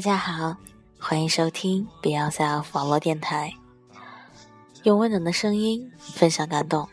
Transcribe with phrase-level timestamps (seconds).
[0.00, 0.56] 大家好，
[0.98, 3.52] 欢迎收听 Be Yourself 网络电台，
[4.84, 6.88] 用温暖的声音分享感动。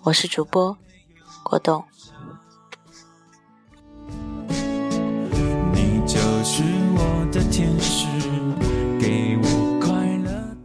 [0.00, 0.74] 我是主播
[1.42, 1.84] 果冻。
[5.74, 6.62] 你就是
[6.96, 8.06] 我的天使，
[8.98, 9.92] 给我快
[10.24, 10.56] 乐。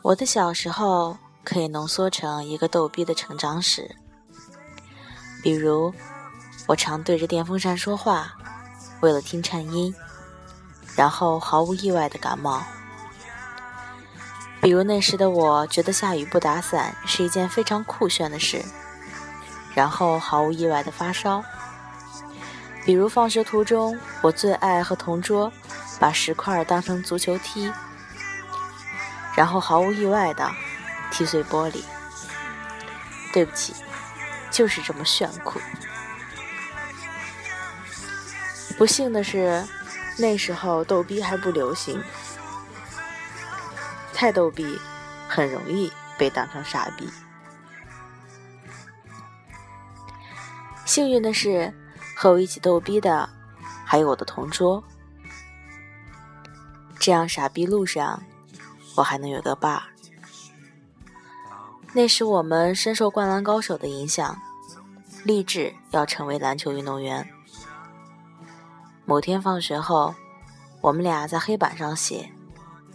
[0.00, 3.94] 我的小时候可以浓缩成一个逗逼的成长史，
[5.42, 5.92] 比如
[6.66, 8.34] 我常对着电风扇说话。
[9.04, 9.94] 为了听颤音，
[10.96, 12.62] 然后毫无意外的感冒。
[14.62, 18.64] 比如那时的我觉得下雨不打伞是一件非常酷炫的事，
[19.74, 21.44] 然后毫无意外的发烧。
[22.86, 25.52] 比如放学途中，我最爱和同桌
[26.00, 27.70] 把石块当成足球踢，
[29.36, 30.50] 然后毫无意外的
[31.10, 31.82] 踢碎玻璃。
[33.34, 33.74] 对不起，
[34.50, 35.60] 就是这么炫酷。
[38.76, 39.64] 不幸的是，
[40.18, 42.02] 那时候逗逼还不流行，
[44.12, 44.78] 太逗逼，
[45.28, 47.08] 很容易被当成傻逼。
[50.84, 51.72] 幸运的是，
[52.16, 53.28] 和我一起逗逼的
[53.84, 54.82] 还有我的同桌，
[56.98, 58.22] 这样傻逼路上，
[58.96, 59.82] 我还能有个伴儿。
[61.92, 64.36] 那时我们深受《灌篮高手》的影响，
[65.22, 67.28] 立志要成为篮球运动员。
[69.06, 70.14] 某天放学后，
[70.80, 72.30] 我们俩在黑板上写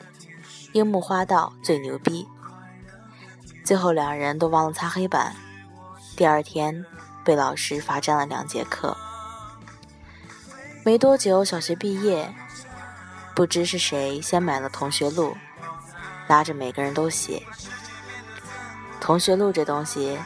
[0.74, 2.28] “樱木花道最牛逼”，
[3.64, 5.36] 最后两人都忘了擦黑板。
[6.18, 6.84] 第二天
[7.24, 8.98] 被老师罚站了两节课。
[10.84, 12.34] 没多久，小学毕业，
[13.36, 15.38] 不知是谁先买了同学录，
[16.28, 17.44] 拉着每个人都写。
[19.00, 20.18] 同学录这东西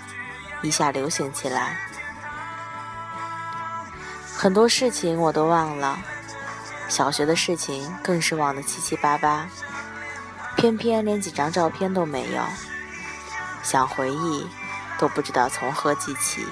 [0.62, 1.93] 一下流行起来。
[4.44, 5.98] 很多事情我都忘了，
[6.90, 9.48] 小学的事情更是忘得七七八八，
[10.58, 12.44] 偏偏连几张照片都没有，
[13.64, 14.46] 想回忆
[15.00, 16.46] 都不知道从何记起。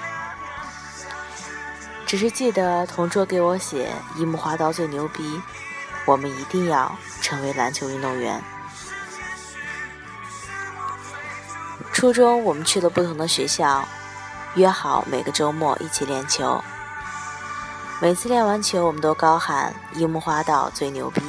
[2.06, 5.42] 只是记得同桌给我写“樱木花道最牛逼”，
[6.08, 8.42] 我们一定要成为篮球运动员。
[11.92, 13.86] 初中我们去了不同的学校，
[14.56, 16.64] 约好每个周末一起练球。
[18.02, 21.22] 每次练完球，我们都高喊“樱木花道最牛逼”，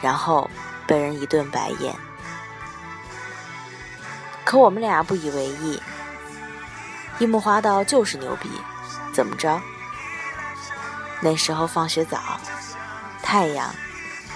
[0.00, 0.48] 然后
[0.86, 1.92] 被人一顿白眼。
[4.44, 5.82] 可我们俩不以为意，
[7.18, 8.48] 樱木花道就是牛逼，
[9.12, 9.60] 怎么着？
[11.20, 12.38] 那时候放学早，
[13.20, 13.74] 太阳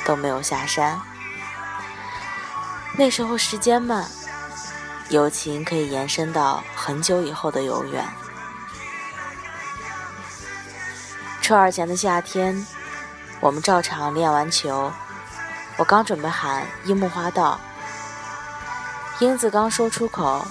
[0.04, 1.00] 都没有下山。
[2.96, 4.04] 那时候时间慢，
[5.08, 8.04] 友情可以延伸到很久以后的永远。
[11.48, 12.66] 初二前的夏天，
[13.40, 14.92] 我们照常练完球，
[15.78, 17.58] 我刚准备喊“樱木花道”，
[19.18, 20.46] 英子刚说出口，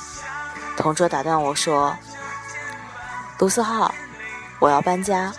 [0.75, 1.95] 同桌打断我说
[3.37, 3.93] ：“卢思浩，
[4.57, 5.31] 我要搬家，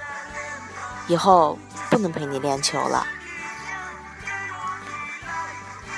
[1.09, 1.59] 以后
[1.91, 3.05] 不能陪你练球了。”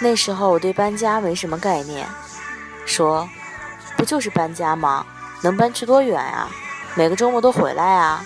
[0.01, 2.09] 那时候我对搬家没什么概念，
[2.87, 3.29] 说
[3.95, 5.05] ：“不就是搬家吗？
[5.43, 6.49] 能搬去多远啊？
[6.95, 8.25] 每个周末都回来啊。”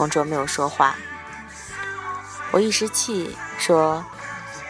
[0.00, 0.96] 同桌没有说话，
[2.52, 4.02] 我一时气说：“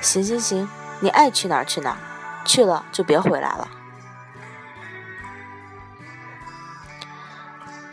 [0.03, 0.69] 行行行，
[0.99, 1.99] 你爱去哪儿去哪儿，
[2.45, 3.71] 去了就别回来了。”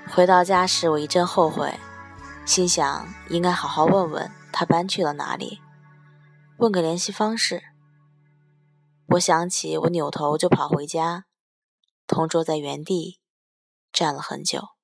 [0.10, 1.80] 回到家时，我一阵后悔，
[2.44, 5.62] 心想应该好好问问他搬去了哪里，
[6.58, 7.62] 问个联系方式。
[9.10, 11.26] 我想起，我扭头就跑回家，
[12.08, 13.20] 同桌在原地
[13.94, 14.77] 站了很久。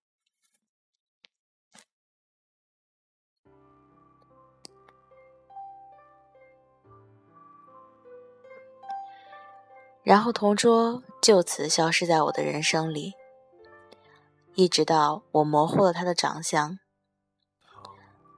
[10.04, 13.14] 然后同桌就此消失在我的人生里，
[14.54, 16.78] 一直到我模糊了他的长相，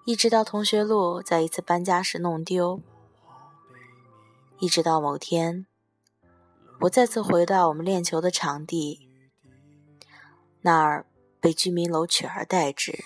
[0.05, 2.81] 一直到同学录在一次搬家时弄丢，
[4.59, 5.65] 一直到某天，
[6.81, 9.09] 我再次回到我们练球的场地，
[10.61, 11.07] 那儿
[11.39, 13.03] 被居民楼取而代之，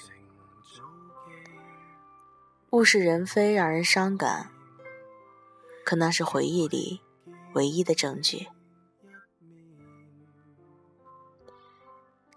[2.72, 4.52] 物是人非，让人伤感，
[5.86, 7.00] 可那是回忆里。
[7.54, 8.48] 唯一的证据。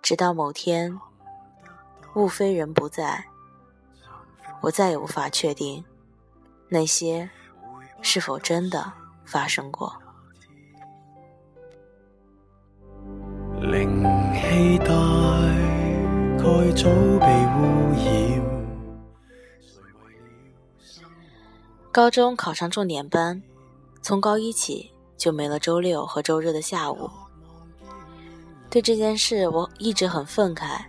[0.01, 0.99] 直到某天，
[2.15, 3.27] 物非人不在，
[4.61, 5.85] 我再也无法确定
[6.69, 7.31] 那些
[8.01, 8.93] 是否真的
[9.25, 9.97] 发生过。
[13.61, 14.03] 零
[14.35, 14.87] 期待，
[16.37, 17.61] 盖早被污
[17.95, 18.43] 染。
[21.93, 23.41] 高中考上重点班，
[24.03, 27.09] 从高一起就没了周六和周日的下午。
[28.69, 30.81] 对这件事我一直很愤慨，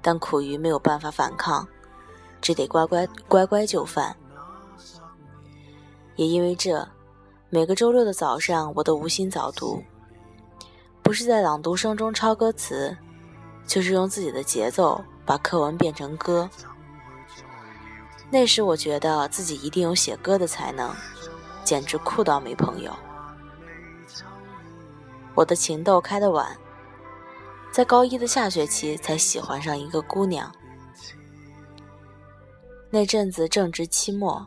[0.00, 1.66] 但苦于没有办法反抗，
[2.40, 4.16] 只得乖乖乖乖就范。
[6.16, 6.86] 也因为这，
[7.50, 9.82] 每个周六的早上我都无心早读，
[11.02, 12.96] 不是在朗读声中抄歌词，
[13.66, 16.48] 就是用自己的节奏把课文变成歌。
[18.30, 20.94] 那时我觉得自己一定有写歌的才能，
[21.64, 22.92] 简直酷到没朋友。
[25.38, 26.58] 我的情窦开得晚，
[27.70, 30.52] 在高一的下学期才喜欢上一个姑娘。
[32.90, 34.44] 那阵子正值期末，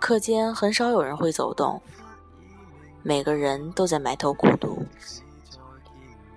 [0.00, 1.82] 课间很少有人会走动，
[3.02, 4.80] 每个人都在埋头苦读。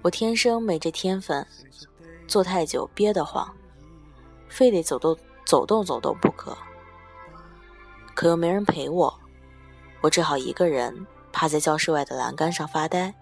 [0.02, 1.46] 我天生没这天分，
[2.28, 3.48] 坐太久憋得慌，
[4.50, 5.16] 非得走动。
[5.46, 6.58] 走动走动不可，
[8.14, 9.18] 可又没人陪我，
[10.02, 13.14] 我只好一个人趴在教室外的栏杆上发呆。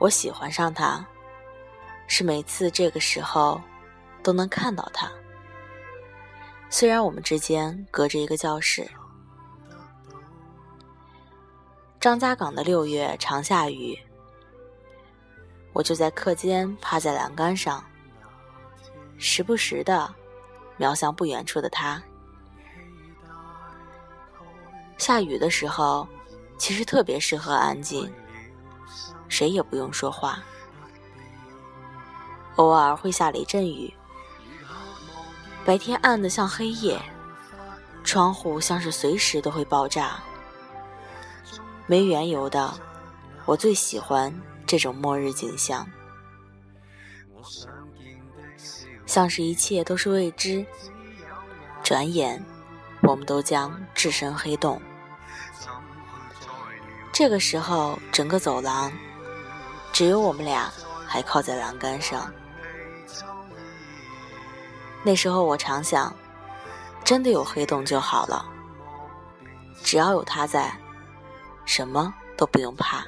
[0.00, 1.06] 我喜欢上他，
[2.06, 3.60] 是每次这个时候
[4.22, 5.12] 都能看到他。
[6.70, 8.90] 虽然我们之间隔着一个教室。
[12.00, 13.94] 张家港的六月常下雨，
[15.74, 17.84] 我就在课间趴在栏杆上。
[19.18, 20.10] 时不时的
[20.78, 22.02] 瞄向不远处的他。
[24.96, 26.08] 下雨的时候，
[26.56, 28.10] 其实特别适合安静，
[29.30, 30.40] 谁也不用说话。
[32.56, 33.94] 偶尔会下雷阵雨，
[35.64, 37.00] 白天暗得像黑夜，
[38.04, 40.20] 窗户像是随时都会爆炸。
[41.86, 42.74] 没缘由的，
[43.46, 44.34] 我最喜欢
[44.66, 45.88] 这种末日景象。
[49.06, 50.64] 像是一切都是未知，
[51.82, 52.44] 转眼
[53.02, 54.80] 我们都将置身黑洞。
[57.12, 58.92] 这个时候，整个走廊
[60.00, 60.72] 只有我们俩
[61.06, 62.32] 还靠在栏杆上。
[65.02, 66.10] 那时候我常想，
[67.04, 68.50] 真的有黑洞就好了，
[69.82, 70.74] 只要有他在，
[71.66, 73.04] 什么都不用怕。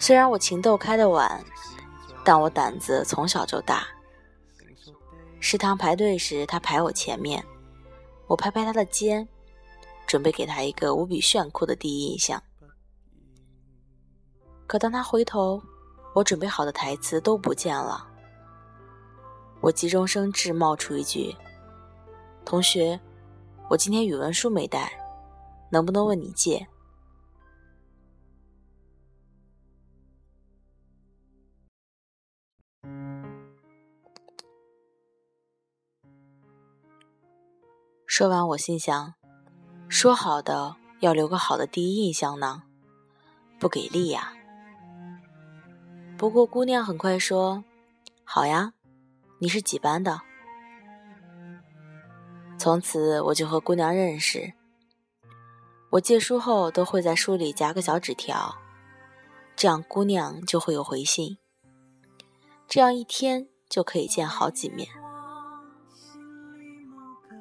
[0.00, 1.40] 虽然我情窦开的晚，
[2.24, 3.86] 但我胆子从小就大。
[5.38, 7.44] 食堂排队时，他排我前面，
[8.26, 9.28] 我拍拍他的肩，
[10.08, 12.42] 准备给他一个无比炫酷的第一印象。
[14.66, 15.62] 可当他回头，
[16.14, 18.08] 我准备好的台词都不见了。
[19.60, 21.36] 我急中生智，冒出一句
[22.44, 22.98] ：“同学，
[23.68, 24.90] 我今天语文书没带，
[25.70, 26.66] 能不能问你借？”
[38.06, 39.14] 说完，我心想：
[39.88, 42.62] 说好的要留个好的第一印象呢，
[43.58, 44.32] 不给力呀。
[46.16, 47.64] 不过姑娘很快说
[48.22, 48.72] ：“好呀，
[49.38, 50.20] 你是几班的？”
[52.58, 54.52] 从此我就和姑娘认识。
[55.90, 58.56] 我借书后都会在书里夹个小纸条，
[59.56, 61.38] 这样姑娘就会有回信。
[62.66, 64.86] 这样一天就可以见好几面。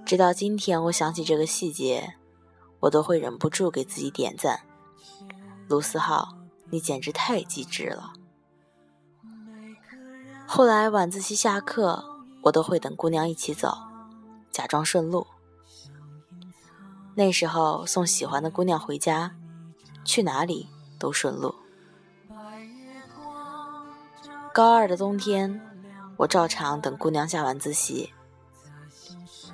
[0.06, 2.13] 直到今天，我想起这个细节，
[2.88, 4.62] 我都会忍不住给自己点赞。
[5.67, 6.38] 卢思浩，
[6.70, 8.13] 你简直太机智了。
[10.48, 12.06] 后来晚自习下课，
[12.44, 13.77] 我都会等姑娘一起走，
[14.51, 15.27] 假装顺路。
[17.15, 19.36] 那时候送喜欢的姑娘回家，
[20.06, 21.53] 去哪里都顺路。
[24.53, 25.60] 高二的冬天，
[26.15, 28.13] 我照常等姑娘下晚自习。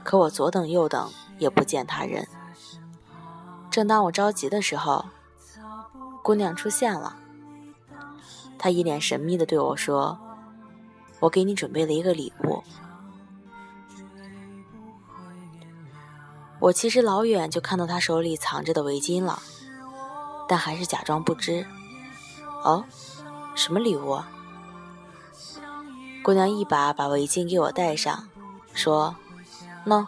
[0.04, 2.28] 可我左等右等也不见他人。
[3.74, 5.04] 正当我着急的时候，
[6.22, 7.16] 姑娘出现了。
[8.60, 10.16] 她一脸神秘地对我说
[11.20, 12.64] ：“我给你准备了一个礼物。”
[16.62, 19.42] 我其实老远就看到她手里藏着的围巾了，
[20.48, 21.66] 但还是假装不知。
[22.64, 22.86] 哦，
[23.56, 24.22] 什么礼物？
[26.24, 28.28] 姑娘一把把围巾给我戴上，
[28.76, 29.16] 说。
[29.88, 30.06] 喏，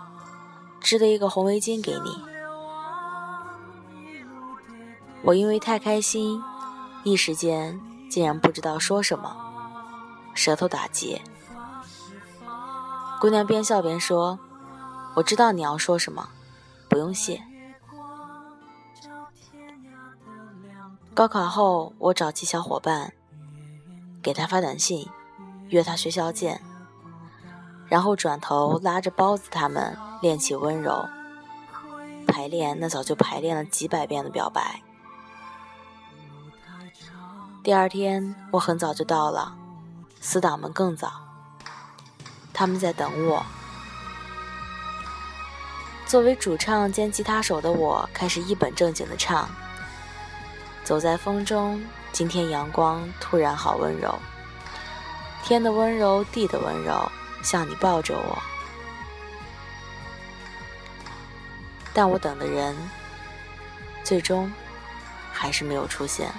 [0.79, 2.34] 织的一个红围巾给你。
[5.25, 6.39] 我因为太开心，
[7.03, 9.35] 一时间竟然不知道说什么，
[10.35, 11.19] 舌头打结。
[13.19, 14.37] 姑娘边笑边说
[15.17, 16.29] ：“我知道你要说什么，
[16.87, 17.41] 不用谢。”
[21.15, 23.11] 高考后，我找齐小伙伴，
[24.21, 25.09] 给他发短信，
[25.69, 26.61] 约他学校见，
[27.87, 31.03] 然后转头拉着包子他们练起温柔，
[32.27, 34.83] 排练那早就排练了几百遍的表白。
[37.65, 39.55] 第二天我很早就到了，
[40.21, 41.11] 死党们更早，
[42.53, 43.43] 他们在等我。
[46.05, 49.49] 作为主唱兼吉他手的我，开始一本正经的唱。
[50.83, 54.15] 走在风中，今天阳光突然好温柔，
[55.43, 58.37] 天的温柔，地的温柔，像你抱着我。
[61.95, 62.75] 但我等的人，
[64.03, 64.53] 最终
[65.33, 66.31] 还是没有出现。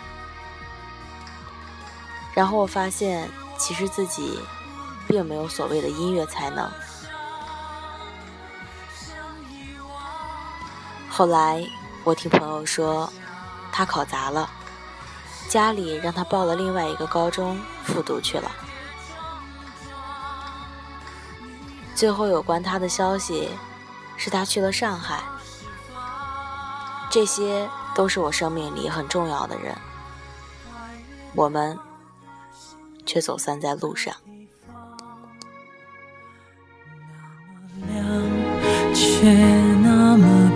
[2.37, 4.39] 然后我发现，其实自己
[5.09, 6.71] 并没有所谓的音乐才能。
[11.09, 11.67] 后来，
[12.05, 13.11] 我听朋友说，
[13.73, 14.51] 他考砸了，
[15.49, 18.51] 家里让他报了另外一个高中复读去了。
[21.95, 23.49] 最后有关他的消息，
[24.19, 25.23] 是他去了上海。
[27.09, 29.75] 这些都是我生命里很重要的人，
[31.35, 31.79] 我们
[33.17, 34.15] 却走散在路上。
[38.93, 39.33] 却
[39.83, 40.51] 那么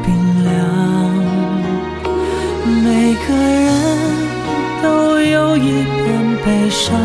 [2.84, 7.00] 每个人都有一点悲伤。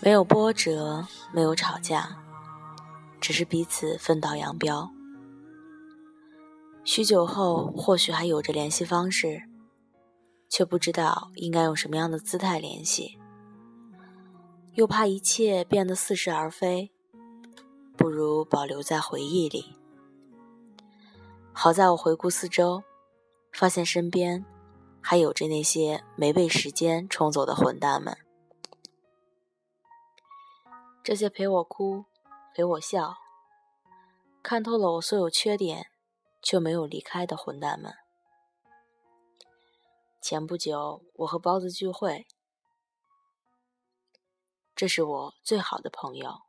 [0.00, 2.16] 没有波折，没有吵架，
[3.20, 4.90] 只是彼此分道扬镳。
[6.84, 9.42] 许久后，或许还有着联系方式，
[10.48, 13.18] 却不知道应该用什么样的姿态联系，
[14.74, 16.90] 又怕一切变得似是而非，
[17.96, 19.76] 不如保留在回忆里。
[21.52, 22.82] 好在我回顾四周，
[23.52, 24.44] 发现身边
[25.00, 28.16] 还有着那些没被时间冲走的混蛋们。
[31.02, 32.04] 这些陪我哭、
[32.54, 33.16] 陪我笑、
[34.42, 35.86] 看透了我所有缺点
[36.42, 37.92] 却没有离开的混蛋们。
[40.20, 42.26] 前不久，我和包子聚会，
[44.74, 46.42] 这是我最好的朋友。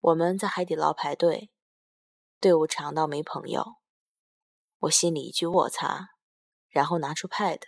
[0.00, 1.50] 我们在海底捞排队。
[2.38, 3.76] 队伍长到没朋友，
[4.78, 6.06] 我心里一句卧槽，
[6.70, 7.60] 然后拿出 pad，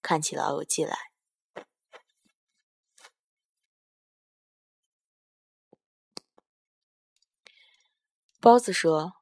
[0.00, 0.96] 看起老友记来。
[8.40, 9.12] 包子说：“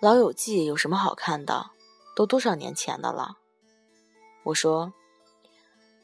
[0.00, 1.72] 老友记有什么好看的？
[2.20, 3.38] 都多少年前的了。”
[4.44, 4.92] 我说：“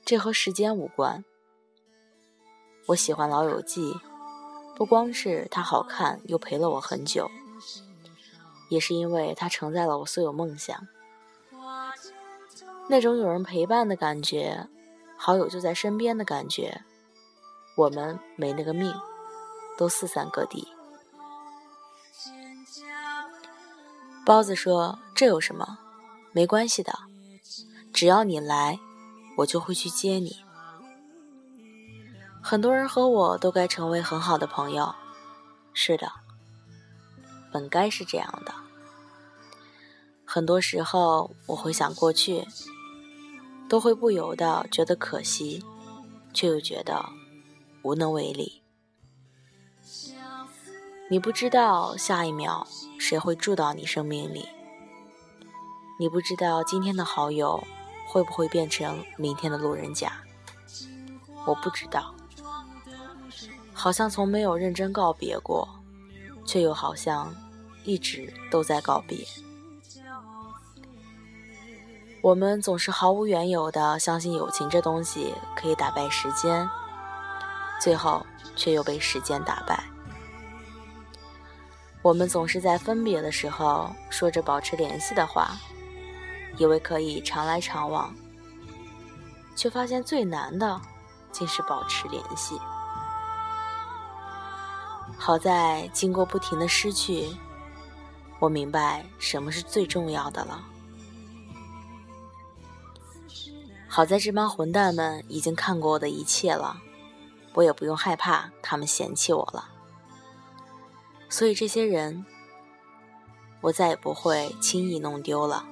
[0.02, 1.22] 这和时间无关。
[2.86, 4.00] 我喜欢老友记，
[4.74, 7.30] 不光是它好看，又陪了我很久。”
[8.70, 10.88] 也是因为它承载了我所有梦想，
[12.88, 14.66] 那种有人陪伴的感觉，
[15.18, 16.82] 好友就在身边的感觉。
[17.76, 18.90] 我们没那个命，
[19.76, 20.66] 都四散各地。
[24.24, 25.78] 包子说：“这有什么？
[26.36, 26.92] 没关系的，
[27.94, 28.78] 只要你来，
[29.38, 30.36] 我就会去接你。”
[32.44, 34.94] 很多人和我都该成为很好的朋友。
[35.72, 36.12] 是的。
[37.50, 38.52] 本该是这样的。
[40.26, 42.46] 很多时候，我回想过去，
[43.66, 45.64] 都会不由得觉得可惜，
[46.34, 47.02] 却又觉得
[47.80, 48.60] 无能为力。
[51.08, 52.66] 你不知道下一秒
[52.98, 54.46] 谁会住到你生命里，
[55.98, 57.62] 你不知道今天的好友
[58.06, 60.12] 会不会变成明天的路人甲。
[61.46, 62.14] 我不知道，
[63.72, 65.68] 好像从没有认真告别过，
[66.44, 67.34] 却又好像。
[67.88, 69.24] 一直都在告别，
[72.20, 76.68] 我们总是毫无缘由的相信友情这东西可以打败时间，
[77.80, 78.26] 最后
[78.56, 79.84] 却又被时间打败。
[82.02, 85.52] 我们总是在分别的时候说着保持联系的话，
[86.56, 88.14] 以为可以常来常往，
[89.54, 90.80] 却发现最难的
[91.32, 92.58] 竟是保持联系。
[95.18, 97.34] 好在经过不停的失去。
[98.38, 100.62] 我明白什么是最重要的了。
[103.88, 106.76] 好在这帮混蛋们已经看过我的一切了，
[107.54, 109.70] 我也不用害怕他们嫌弃我了。
[111.30, 112.26] 所以这些人，
[113.62, 115.64] 我再也不会轻易弄丢了。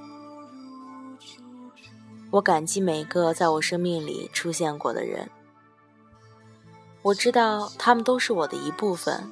[2.35, 5.31] 我感激每个在我生命里出现过的人，
[7.01, 9.31] 我知道他们都是我的一部分，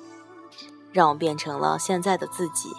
[0.92, 2.72] 让我变成了现在的自己。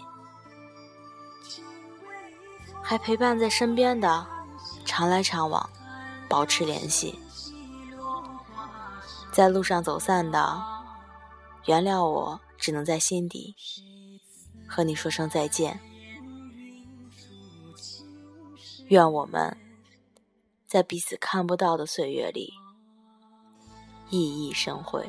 [2.81, 4.25] 还陪伴在身边的，
[4.85, 5.69] 常来常往，
[6.29, 7.19] 保持联系。
[9.33, 10.63] 在路上走散的，
[11.65, 13.53] 原谅我，只能在心底
[14.65, 15.77] 和你说声再见。
[18.87, 19.57] 愿我们
[20.73, 22.51] 在彼此看不到的岁月里
[24.09, 25.07] 熠熠生辉。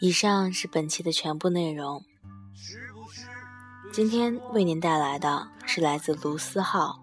[0.00, 2.04] 以上是本期的全部内容。
[3.92, 7.02] 今天为您带来的是来自卢思浩。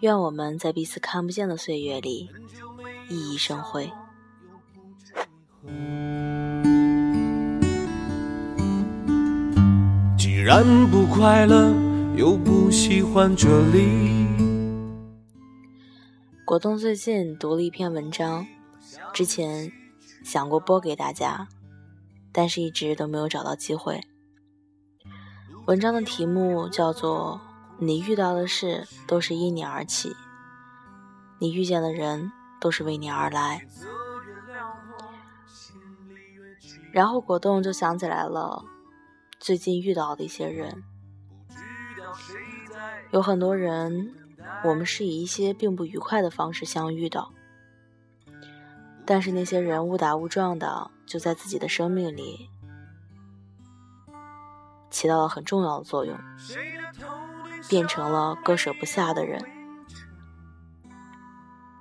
[0.00, 2.30] 愿我们在彼此看不见的岁月里
[3.10, 3.92] 熠熠生辉。
[10.16, 11.74] 既然不快乐，
[12.16, 14.26] 又不喜欢这里。
[16.46, 18.46] 果冻最近读了一篇文章，
[19.12, 19.70] 之前
[20.24, 21.46] 想过播给大家。
[22.32, 24.00] 但是，一直都没有找到机会。
[25.66, 27.40] 文章的题目叫做
[27.78, 30.16] “你遇到的事都是因你而起，
[31.38, 33.64] 你遇见的人都是为你而来”。
[36.92, 38.64] 然后果冻就想起来了
[39.38, 40.82] 最近遇到的一些人，
[43.12, 44.14] 有很多人，
[44.64, 47.28] 我们是以一些并不愉快的方式相遇的，
[49.06, 50.90] 但是那些人误打误撞的。
[51.04, 52.48] 就在自己的生命里
[54.92, 56.16] 起到了很重要的作用，
[57.68, 59.44] 变成了割舍不下的人。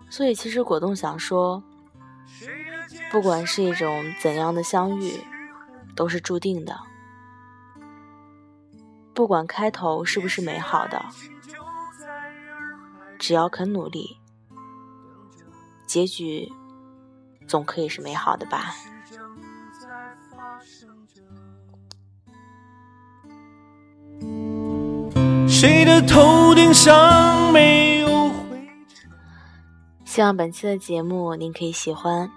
[0.10, 1.62] 所以，其实果冻想说，
[3.12, 5.13] 不管是一种怎样的相遇，
[5.95, 6.80] 都是注定的。
[9.13, 11.06] 不管开头是不是美好的，
[13.19, 14.17] 只要肯努力，
[15.86, 16.52] 结局
[17.45, 18.74] 总可以是美好的吧。
[25.62, 28.67] 谁的头顶上没有灰
[30.06, 32.32] 希望本期的节目您可以喜欢。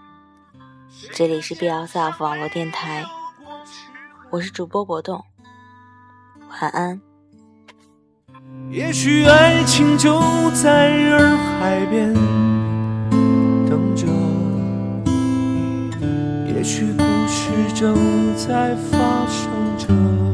[1.15, 3.03] 这里是 BLSF 网络电台，
[4.29, 5.25] 我是主播果冻，
[6.51, 7.01] 晚安。
[8.71, 12.13] 也许爱情就在洱海边
[13.67, 14.07] 等着，
[16.55, 20.34] 也许故事正在发生着。